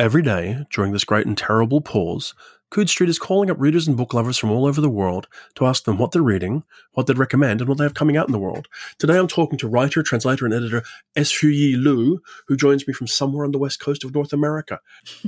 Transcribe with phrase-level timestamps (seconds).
[0.00, 2.32] Every day, during this great and terrible pause,
[2.70, 5.66] Coode Street is calling up readers and book lovers from all over the world to
[5.66, 8.32] ask them what they're reading, what they'd recommend, and what they have coming out in
[8.32, 8.66] the world.
[8.98, 10.84] Today I'm talking to writer, translator, and editor
[11.16, 11.30] S.
[11.30, 14.80] Qiouyi Lu, who joins me from somewhere on the west coast of North America.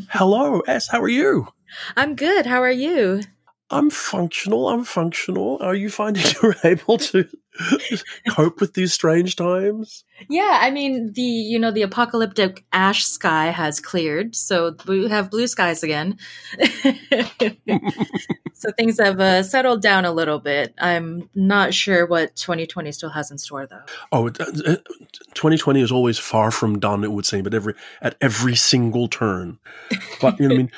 [0.08, 0.88] Hello, S.
[0.88, 1.48] How are you?
[1.94, 2.46] I'm good.
[2.46, 3.20] How are you?
[3.68, 4.70] I'm functional.
[4.70, 5.58] I'm functional.
[5.60, 7.28] Are you finding you're able to
[8.30, 10.04] cope with these strange times?
[10.28, 15.30] Yeah, I mean the you know the apocalyptic ash sky has cleared, so we have
[15.30, 16.18] blue skies again.
[18.54, 20.74] so things have uh, settled down a little bit.
[20.78, 23.82] I'm not sure what 2020 still has in store, though.
[24.12, 27.04] Oh, 2020 is always far from done.
[27.04, 29.58] It would seem, but every at every single turn.
[30.20, 30.70] But you know, I mean,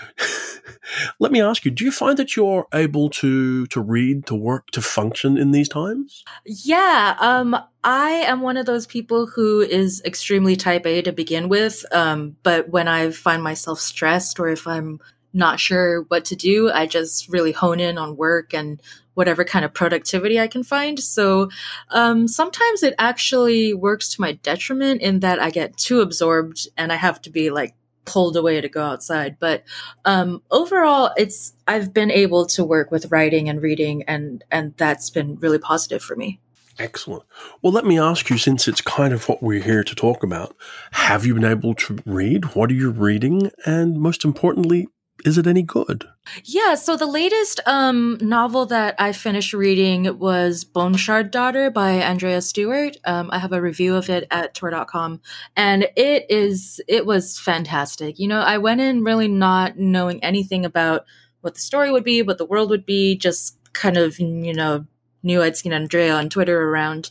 [1.20, 4.70] let me ask you: Do you find that you're able to to read, to work,
[4.70, 6.24] to function in these times?
[6.64, 11.50] Yeah, um, I am one of those people who is extremely type A to begin
[11.50, 11.84] with.
[11.92, 14.98] Um, but when I find myself stressed or if I'm
[15.34, 18.80] not sure what to do, I just really hone in on work and
[19.12, 20.98] whatever kind of productivity I can find.
[20.98, 21.50] So
[21.90, 26.90] um, sometimes it actually works to my detriment in that I get too absorbed and
[26.92, 27.74] I have to be like
[28.06, 29.36] pulled away to go outside.
[29.38, 29.64] But
[30.06, 35.10] um, overall, it's I've been able to work with writing and reading, and and that's
[35.10, 36.40] been really positive for me.
[36.78, 37.22] Excellent.
[37.62, 40.56] Well, let me ask you, since it's kind of what we're here to talk about,
[40.92, 42.54] have you been able to read?
[42.54, 43.50] What are you reading?
[43.64, 44.88] And most importantly,
[45.24, 46.06] is it any good?
[46.44, 51.92] Yeah, so the latest um, novel that I finished reading was Bone Shard Daughter by
[51.92, 52.96] Andrea Stewart.
[53.04, 55.20] Um, I have a review of it at Tor.com,
[55.56, 58.18] and it is it was fantastic.
[58.18, 61.04] You know, I went in really not knowing anything about
[61.40, 64.84] what the story would be, what the world would be, just kind of you know
[65.24, 67.10] knew I'd seen Andrea on Twitter around.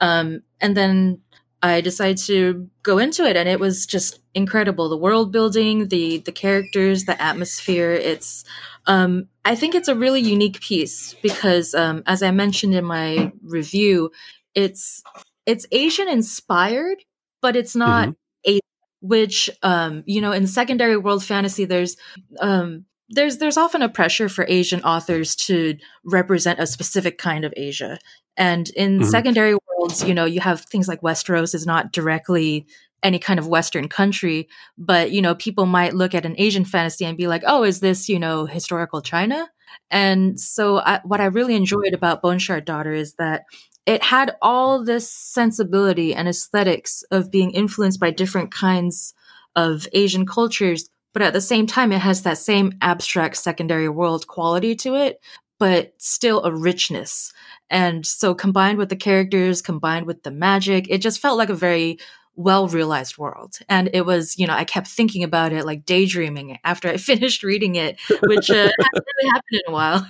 [0.00, 1.20] Um, and then
[1.62, 4.88] I decided to go into it and it was just incredible.
[4.88, 7.92] The world building, the the characters, the atmosphere.
[7.92, 8.44] It's
[8.86, 13.32] um, I think it's a really unique piece because um, as I mentioned in my
[13.42, 14.10] review,
[14.54, 15.02] it's
[15.44, 16.98] it's Asian inspired,
[17.42, 18.50] but it's not mm-hmm.
[18.50, 18.60] Asian,
[19.02, 21.96] which um, you know, in secondary world fantasy there's
[22.40, 27.52] um there's there's often a pressure for Asian authors to represent a specific kind of
[27.56, 27.98] Asia.
[28.36, 29.08] And in mm-hmm.
[29.08, 32.66] secondary worlds, you know, you have things like Westeros is not directly
[33.02, 34.48] any kind of Western country,
[34.78, 37.80] but you know, people might look at an Asian fantasy and be like, "Oh, is
[37.80, 39.48] this you know historical China?"
[39.90, 43.44] And so, I, what I really enjoyed about Bone Shard Daughter is that
[43.86, 49.14] it had all this sensibility and aesthetics of being influenced by different kinds
[49.56, 54.26] of Asian cultures, but at the same time, it has that same abstract secondary world
[54.26, 55.20] quality to it,
[55.58, 57.32] but still a richness.
[57.68, 61.54] And so combined with the characters, combined with the magic, it just felt like a
[61.54, 61.98] very
[62.36, 63.58] well realized world.
[63.68, 67.42] And it was, you know, I kept thinking about it, like daydreaming after I finished
[67.42, 70.08] reading it, which uh, hasn't really happened in a while.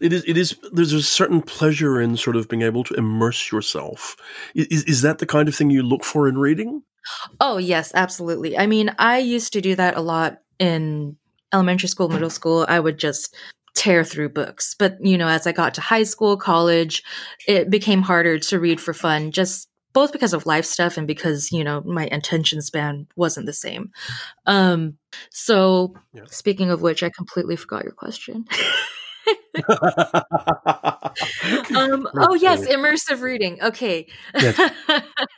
[0.00, 0.24] it is.
[0.26, 0.56] It is.
[0.72, 4.16] There's a certain pleasure in sort of being able to immerse yourself.
[4.54, 6.82] Is, is that the kind of thing you look for in reading?
[7.40, 8.56] Oh, yes, absolutely.
[8.56, 11.16] I mean, I used to do that a lot in
[11.52, 12.64] elementary school, middle school.
[12.68, 13.34] I would just
[13.74, 14.74] tear through books.
[14.78, 17.02] But, you know, as I got to high school, college,
[17.46, 21.52] it became harder to read for fun, just both because of life stuff and because,
[21.52, 23.90] you know, my attention span wasn't the same.
[24.46, 24.96] Um,
[25.30, 26.24] so, yeah.
[26.26, 28.46] speaking of which, I completely forgot your question.
[31.76, 33.58] um, oh yes, immersive reading.
[33.62, 34.06] Okay,
[34.38, 34.72] yes.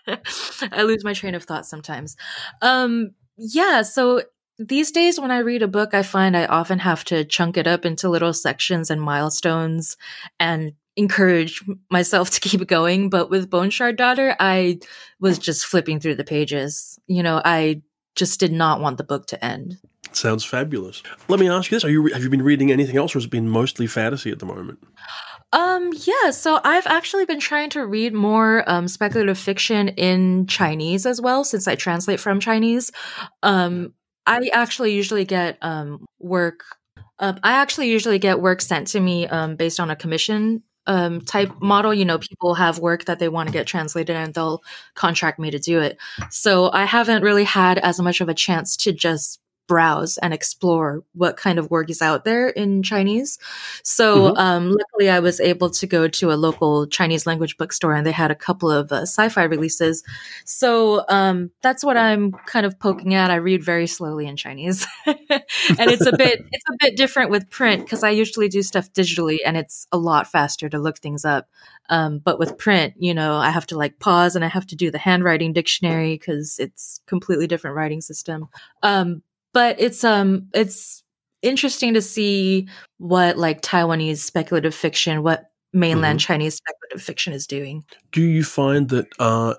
[0.72, 2.16] I lose my train of thought sometimes.
[2.62, 4.22] Um, yeah, so
[4.58, 7.66] these days when I read a book, I find I often have to chunk it
[7.66, 9.96] up into little sections and milestones,
[10.38, 13.10] and encourage myself to keep going.
[13.10, 14.78] But with Bone Shard Daughter, I
[15.20, 16.98] was just flipping through the pages.
[17.06, 17.82] You know, I
[18.14, 19.78] just did not want the book to end.
[20.16, 21.02] Sounds fabulous.
[21.28, 23.25] Let me ask you this: Are you have you been reading anything else, or has
[23.25, 24.78] it been mostly fantasy at the moment?
[25.52, 31.06] Um, yeah, so I've actually been trying to read more um, speculative fiction in Chinese
[31.06, 32.91] as well, since I translate from Chinese.
[33.42, 33.94] Um,
[34.26, 36.64] I actually usually get um, work.
[37.19, 41.20] Uh, I actually usually get work sent to me um, based on a commission um,
[41.20, 41.94] type model.
[41.94, 44.62] You know, people have work that they want to get translated and they'll
[44.94, 45.99] contract me to do it.
[46.31, 51.02] So I haven't really had as much of a chance to just browse and explore
[51.14, 53.38] what kind of work is out there in Chinese.
[53.82, 54.37] So, mm-hmm.
[54.37, 58.12] um, luckily, I was able to go to a local Chinese language bookstore, and they
[58.12, 60.02] had a couple of uh, sci-fi releases.
[60.44, 63.31] So um, that's what I'm kind of poking at.
[63.31, 67.50] I read very slowly in Chinese, and it's a bit it's a bit different with
[67.50, 71.25] print because I usually do stuff digitally, and it's a lot faster to look things
[71.25, 71.49] up.
[71.90, 74.76] Um, but with print, you know, I have to like pause and I have to
[74.76, 78.49] do the handwriting dictionary because it's completely different writing system.
[78.82, 79.22] Um,
[79.54, 81.02] but it's um it's
[81.40, 82.68] interesting to see
[82.98, 86.26] what like Taiwanese speculative fiction, what mainland mm-hmm.
[86.26, 87.84] Chinese speculative fiction is doing.
[88.12, 89.54] Do you find that uh,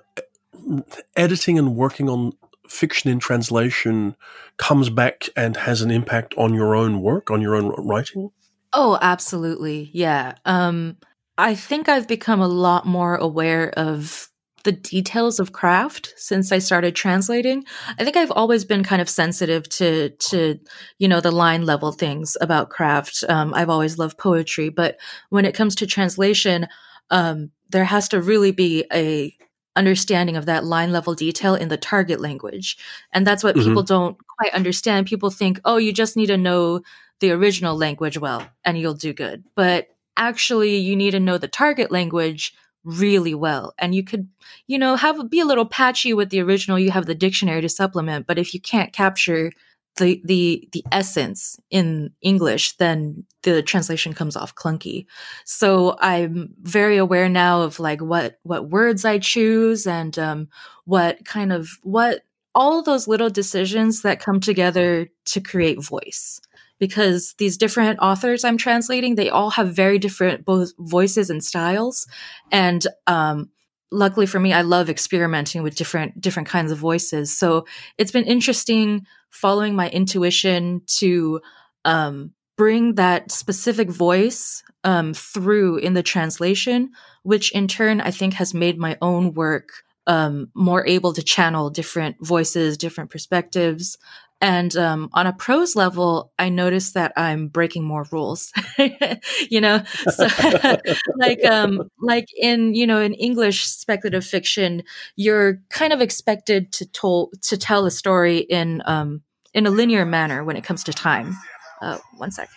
[1.16, 2.32] editing and working on
[2.68, 4.16] fiction in translation
[4.56, 8.30] comes back and has an impact on your own work, on your own writing?
[8.72, 9.90] Oh, absolutely.
[9.92, 10.34] Yeah.
[10.44, 10.96] Um,
[11.38, 14.28] I think I've become a lot more aware of
[14.66, 17.64] the details of craft since I started translating.
[17.98, 20.58] I think I've always been kind of sensitive to to
[20.98, 23.24] you know the line level things about craft.
[23.28, 24.98] Um, I've always loved poetry, but
[25.30, 26.66] when it comes to translation,
[27.10, 29.34] um, there has to really be a
[29.76, 32.76] understanding of that line level detail in the target language,
[33.12, 33.68] and that's what mm-hmm.
[33.68, 35.06] people don't quite understand.
[35.06, 36.82] People think, oh, you just need to know
[37.20, 39.86] the original language well, and you'll do good, but
[40.16, 42.52] actually you need to know the target language
[42.86, 43.74] really well.
[43.78, 44.28] And you could
[44.68, 47.68] you know have be a little patchy with the original you have the dictionary to
[47.68, 49.52] supplement but if you can't capture
[49.96, 55.06] the the the essence in english then the translation comes off clunky.
[55.44, 60.48] So i'm very aware now of like what what words i choose and um
[60.84, 62.22] what kind of what
[62.54, 66.40] all those little decisions that come together to create voice
[66.78, 72.06] because these different authors I'm translating, they all have very different both voices and styles.
[72.52, 73.50] And um,
[73.90, 77.36] luckily for me, I love experimenting with different different kinds of voices.
[77.36, 77.66] So
[77.98, 81.40] it's been interesting following my intuition to
[81.84, 86.90] um, bring that specific voice um, through in the translation,
[87.22, 89.70] which in turn I think has made my own work
[90.06, 93.98] um, more able to channel different voices, different perspectives.
[94.40, 98.52] And um, on a prose level, I notice that I'm breaking more rules.
[99.48, 100.28] you know, so,
[101.16, 104.82] like um, like in you know in English speculative fiction,
[105.16, 109.22] you're kind of expected to tell to tell a story in um,
[109.54, 111.34] in a linear manner when it comes to time.
[111.80, 112.50] Uh, one sec.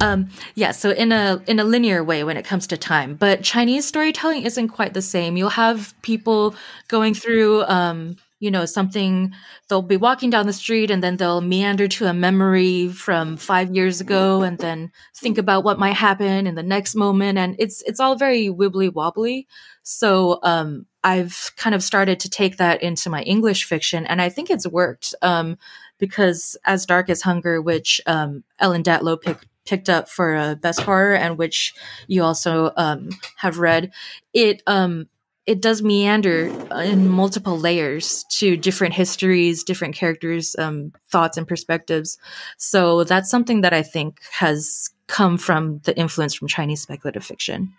[0.00, 3.42] Um, yeah, so in a in a linear way when it comes to time, but
[3.42, 5.36] Chinese storytelling isn't quite the same.
[5.36, 6.54] You'll have people
[6.88, 9.32] going through um, you know something
[9.68, 13.74] they'll be walking down the street and then they'll meander to a memory from five
[13.74, 17.38] years ago and then think about what might happen in the next moment.
[17.38, 19.46] And it's it's all very wibbly wobbly.
[19.82, 24.28] So um, i've kind of started to take that into my english fiction and i
[24.28, 25.56] think it's worked um,
[25.98, 30.80] because as dark as hunger which um, ellen datlow picked picked up for uh, best
[30.80, 31.72] horror and which
[32.06, 33.92] you also um, have read
[34.32, 35.08] it um,
[35.50, 36.46] it does meander
[36.80, 42.18] in multiple layers to different histories, different characters, um, thoughts, and perspectives.
[42.56, 47.74] So that's something that I think has come from the influence from Chinese speculative fiction.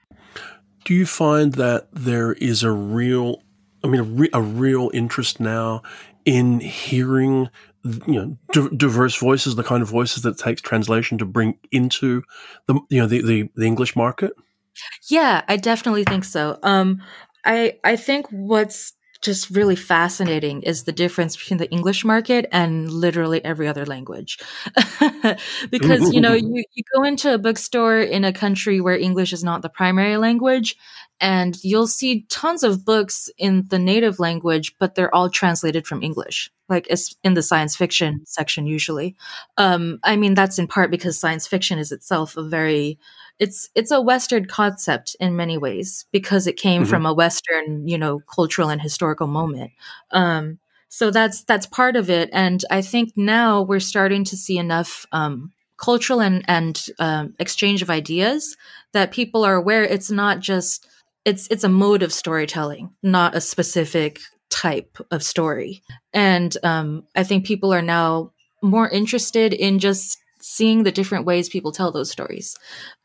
[0.83, 3.41] Do you find that there is a real,
[3.85, 5.81] I mean, a, re- a real interest now
[6.25, 7.49] in hearing
[8.05, 12.21] you know d- diverse voices the kind of voices that takes translation to bring into
[12.67, 14.33] the you know the, the, the english market
[15.09, 17.01] yeah i definitely think so um
[17.45, 22.91] I I think what's just really fascinating is the difference between the English market and
[22.91, 24.39] literally every other language.
[25.69, 29.43] because, you know, you, you go into a bookstore in a country where English is
[29.43, 30.75] not the primary language,
[31.19, 36.01] and you'll see tons of books in the native language, but they're all translated from
[36.01, 39.15] English, like it's in the science fiction section usually.
[39.55, 42.97] Um, I mean, that's in part because science fiction is itself a very
[43.41, 46.89] it's it's a western concept in many ways because it came mm-hmm.
[46.89, 49.71] from a western you know cultural and historical moment.
[50.11, 52.29] Um, so that's that's part of it.
[52.31, 57.81] And i think now we're starting to see enough um, cultural and and um, exchange
[57.81, 58.55] of ideas
[58.93, 60.87] that people are aware it's not just
[61.25, 64.19] it's it's a mode of storytelling not a specific
[64.49, 65.81] type of story.
[66.13, 68.31] And um, i think people are now
[68.61, 72.55] more interested in just seeing the different ways people tell those stories.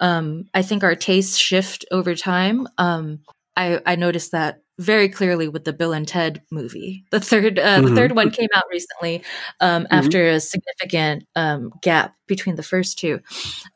[0.01, 2.67] Um, I think our tastes shift over time.
[2.79, 3.21] Um,
[3.57, 7.05] I, I noticed that very clearly with the Bill and Ted movie.
[7.11, 7.87] The third, uh, mm-hmm.
[7.87, 9.23] the third one came out recently
[9.61, 9.95] um, mm-hmm.
[9.95, 13.21] after a significant um, gap between the first two,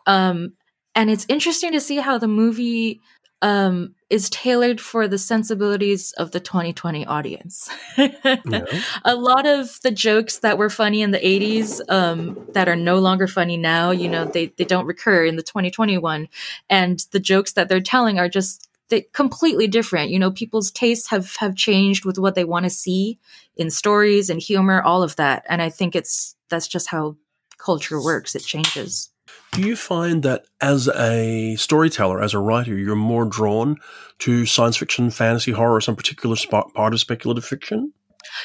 [0.07, 0.53] um,
[0.95, 3.01] and it's interesting to see how the movie
[3.43, 7.71] um, is tailored for the sensibilities of the 2020 audience.
[7.97, 8.65] yeah.
[9.05, 12.99] A lot of the jokes that were funny in the 80s um, that are no
[12.99, 16.29] longer funny now, you know, they, they don't recur in the 2021.
[16.69, 20.11] And the jokes that they're telling are just they, completely different.
[20.11, 23.19] You know, people's tastes have, have changed with what they want to see
[23.57, 25.45] in stories and humor, all of that.
[25.49, 27.17] And I think it's that's just how
[27.59, 28.35] culture works.
[28.35, 29.11] It changes.
[29.53, 33.79] Do you find that as a storyteller, as a writer, you're more drawn
[34.21, 37.93] to science fiction, fantasy, horror, or some particular spot, part of speculative fiction?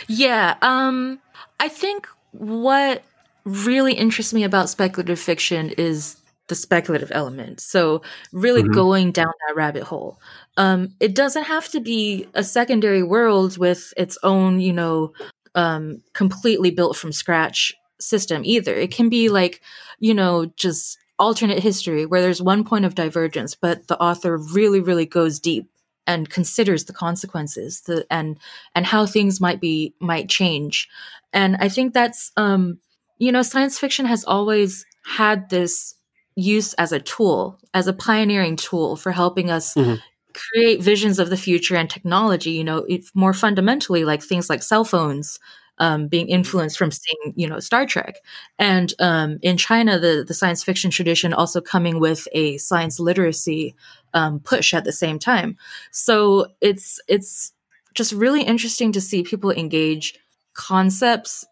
[0.08, 1.20] Yeah, um,
[1.60, 3.04] I think what
[3.44, 7.60] really interests me about speculative fiction is the speculative element.
[7.60, 8.02] So,
[8.32, 8.74] really mm-hmm.
[8.74, 10.20] going down that rabbit hole.
[10.58, 15.14] Um, it doesn't have to be a secondary world with its own, you know,
[15.54, 18.74] um, completely built from scratch system either.
[18.74, 19.62] It can be like,
[20.00, 24.80] you know, just alternate history where there's one point of divergence, but the author really,
[24.80, 25.70] really goes deep
[26.08, 28.38] and considers the consequences the, and
[28.76, 30.88] and how things might be might change.
[31.34, 32.80] And I think that's um,
[33.18, 35.96] you know, science fiction has always had this
[36.36, 39.96] use as a tool, as a pioneering tool for helping us mm-hmm.
[40.34, 44.84] create visions of the future and technology, you know, more fundamentally like things like cell
[44.84, 45.40] phones
[45.78, 48.18] um, being influenced from seeing, you know, Star Trek.
[48.58, 53.76] And um, in China, the the science fiction tradition also coming with a science literacy
[54.14, 55.58] um, push at the same time.
[55.92, 57.52] So it's it's
[57.94, 60.18] just really interesting to see people engage
[60.54, 61.46] concepts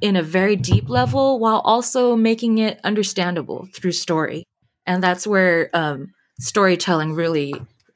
[0.00, 4.44] in a very deep level while also making it understandable through story.
[4.86, 7.54] And that's where um, storytelling really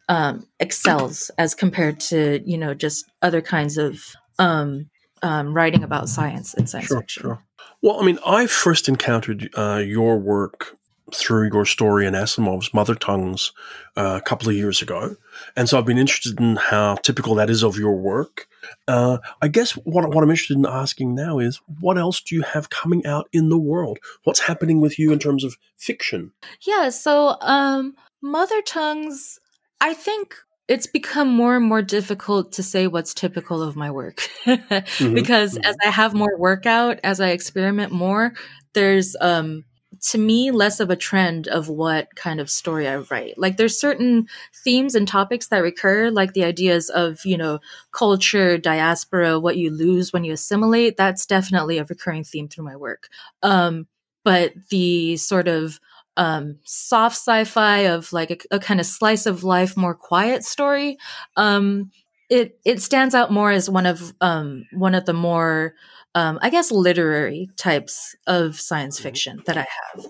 [0.08, 4.00] um, excels as compared to you know just other kinds of
[4.38, 4.88] um,
[5.26, 7.22] um, writing about science and science sure, fiction.
[7.22, 7.42] Sure.
[7.82, 10.76] Well, I mean, I first encountered uh, your work
[11.14, 13.52] through your story in Asimov's Mother Tongues
[13.96, 15.16] uh, a couple of years ago,
[15.56, 18.48] and so I've been interested in how typical that is of your work.
[18.88, 22.42] Uh, I guess what, what I'm interested in asking now is, what else do you
[22.42, 23.98] have coming out in the world?
[24.24, 26.32] What's happening with you in terms of fiction?
[26.66, 29.38] Yeah, so um, Mother Tongues,
[29.80, 30.34] I think
[30.68, 35.14] it's become more and more difficult to say what's typical of my work mm-hmm.
[35.14, 35.64] because mm-hmm.
[35.64, 38.32] as I have more workout, as I experiment more,
[38.74, 39.64] there's um
[40.00, 43.38] to me less of a trend of what kind of story I write.
[43.38, 44.26] Like there's certain
[44.64, 47.60] themes and topics that recur, like the ideas of, you know,
[47.92, 50.96] culture, diaspora, what you lose when you assimilate.
[50.96, 53.08] That's definitely a recurring theme through my work.
[53.42, 53.86] Um,
[54.24, 55.80] but the sort of
[56.16, 60.96] um, soft sci-fi of like a, a, kind of slice of life, more quiet story.
[61.36, 61.90] Um,
[62.28, 65.74] it it stands out more as one of um, one of the more
[66.14, 70.06] um, I guess literary types of science fiction that I have.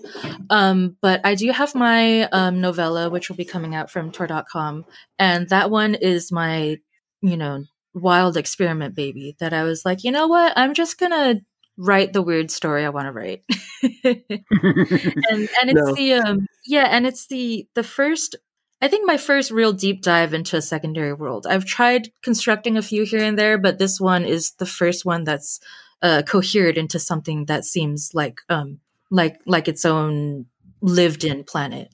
[0.49, 4.85] Um, but I do have my um, novella, which will be coming out from Tor.com,
[5.19, 6.77] and that one is my
[7.21, 11.41] you know wild experiment baby that I was like, you know what, I'm just gonna
[11.77, 13.43] write the weird story I want to write.
[14.03, 15.93] and and it's no.
[15.93, 18.35] the um yeah, and it's the the first
[18.81, 21.47] I think my first real deep dive into a secondary world.
[21.47, 25.23] I've tried constructing a few here and there, but this one is the first one
[25.23, 25.59] that's
[26.03, 28.79] uh, cohered into something that seems like um
[29.09, 30.45] like like its own
[30.81, 31.89] lived in planet.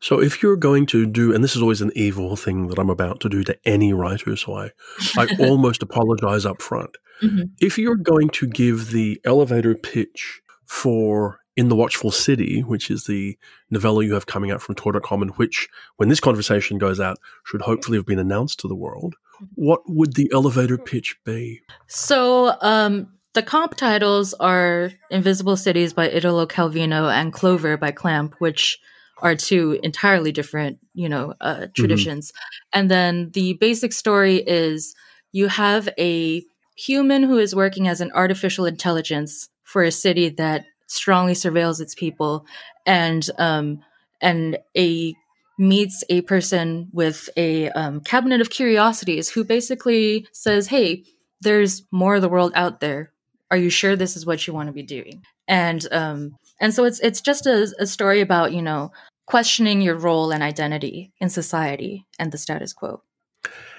[0.00, 2.90] So if you're going to do, and this is always an evil thing that I'm
[2.90, 4.70] about to do to any writer, so I,
[5.16, 6.96] I almost apologize up front.
[7.22, 7.42] Mm-hmm.
[7.60, 13.04] If you're going to give the elevator pitch for In the Watchful City, which is
[13.04, 13.36] the
[13.70, 17.62] novella you have coming out from Tor.com, and which, when this conversation goes out, should
[17.62, 19.16] hopefully have been announced to the world,
[19.54, 21.60] what would the elevator pitch be?
[21.86, 28.34] So, um, the comp titles are Invisible Cities by Italo Calvino and Clover by Clamp,
[28.38, 28.78] which
[29.20, 31.72] are two entirely different, you know, uh, mm-hmm.
[31.74, 32.30] traditions.
[32.30, 32.78] Mm-hmm.
[32.78, 34.94] And then the basic story is
[35.32, 36.44] you have a
[36.76, 41.94] human who is working as an artificial intelligence for a city that strongly surveils its
[41.94, 42.46] people,
[42.86, 43.80] and um,
[44.20, 45.14] and a
[45.58, 51.04] meets a person with a um, cabinet of curiosities who basically says, "Hey,
[51.40, 53.12] there's more of the world out there.
[53.50, 56.84] Are you sure this is what you want to be doing?" And um, and so
[56.84, 58.92] it's it's just a, a story about you know
[59.28, 63.02] questioning your role and identity in society and the status quo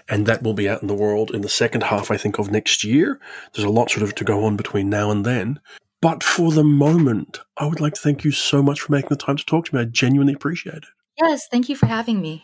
[0.07, 2.49] and that will be out in the world in the second half, I think, of
[2.49, 3.19] next year.
[3.53, 5.59] There's a lot sort of to go on between now and then.
[6.01, 9.15] But for the moment, I would like to thank you so much for making the
[9.15, 9.81] time to talk to me.
[9.81, 10.85] I genuinely appreciate it.
[11.21, 12.43] Yes, thank you for having me.